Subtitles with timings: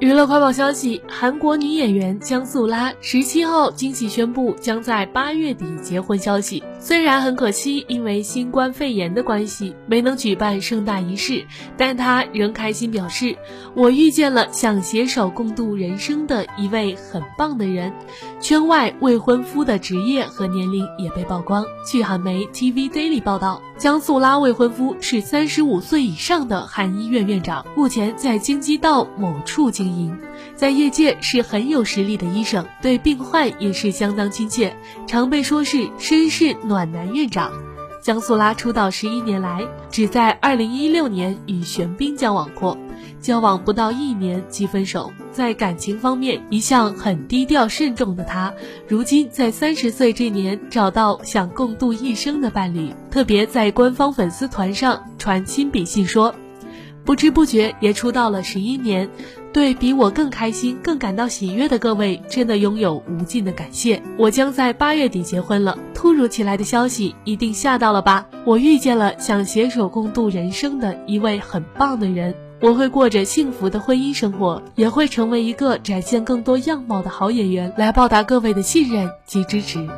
[0.00, 6.62] 娱乐快报消息：韩国女演员姜素拉十七号惊喜宣布将在八月底结婚消息。
[6.78, 11.44] 虽然很可惜，因为新冠肺炎的关系没能举办盛大仪式，
[11.76, 13.36] 但她仍开心表示
[13.74, 17.92] ：“我遇见了想携手共度人生的一位很棒的人。”
[18.40, 21.64] 圈外未婚夫的职业和年龄也被曝光。
[21.84, 29.87] 据韩媒 TV Daily 报道，姜素拉未婚夫是三十五岁以上的韩医院院长，目前在京畿道某处经。
[30.54, 34.76] 在业界是很有实力的医生，对病患也是相当亲切，
[35.06, 37.50] 常被说是绅士暖男院长。
[38.00, 42.78] 江素拉出道十一年来，只在二零一六年与玄彬交往过，
[43.20, 45.12] 交往不到一年即分手。
[45.30, 48.52] 在感情方面一向很低调慎重的他，
[48.86, 56.34] 如今在三十岁这年找到想共度一生的伴侣，特别在官方粉丝团上传亲笔信说。
[57.08, 59.08] 不知不觉也出道了十一年，
[59.50, 64.02] 对比我更开心、更感到喜悦的各位，真的拥有无尽的感谢。
[64.18, 68.26] 我将在八月底结婚了，突如其来的消息一定吓到了吧？
[68.44, 79.88] 我遇见了想携手共度人生的一位很棒的人，我会过着幸福的婚姻生活，也会成为一个展现更多样貌的好演员，来报答各位的信任及支持。